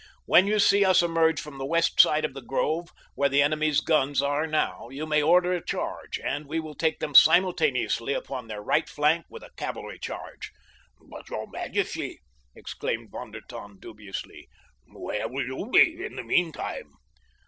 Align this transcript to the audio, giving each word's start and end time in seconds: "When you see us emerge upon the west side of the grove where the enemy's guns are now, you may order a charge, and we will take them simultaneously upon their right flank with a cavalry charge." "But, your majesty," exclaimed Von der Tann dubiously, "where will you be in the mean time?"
"When 0.25 0.47
you 0.47 0.57
see 0.57 0.83
us 0.83 1.03
emerge 1.03 1.41
upon 1.41 1.59
the 1.59 1.63
west 1.67 1.99
side 2.01 2.25
of 2.25 2.33
the 2.33 2.41
grove 2.41 2.89
where 3.13 3.29
the 3.29 3.43
enemy's 3.43 3.81
guns 3.81 4.19
are 4.19 4.47
now, 4.47 4.89
you 4.89 5.05
may 5.05 5.21
order 5.21 5.53
a 5.53 5.63
charge, 5.63 6.17
and 6.19 6.47
we 6.47 6.59
will 6.59 6.73
take 6.73 6.97
them 6.99 7.13
simultaneously 7.13 8.13
upon 8.15 8.47
their 8.47 8.63
right 8.63 8.89
flank 8.89 9.27
with 9.29 9.43
a 9.43 9.51
cavalry 9.57 9.99
charge." 9.99 10.53
"But, 10.99 11.29
your 11.29 11.45
majesty," 11.51 12.21
exclaimed 12.55 13.11
Von 13.11 13.29
der 13.29 13.41
Tann 13.41 13.77
dubiously, 13.79 14.47
"where 14.87 15.27
will 15.27 15.45
you 15.45 15.69
be 15.71 16.03
in 16.03 16.15
the 16.15 16.23
mean 16.23 16.51
time?" 16.51 16.93